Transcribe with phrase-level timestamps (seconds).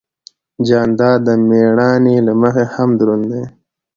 [0.67, 3.43] جانداد د مېړانې له مخې هم دروند دی.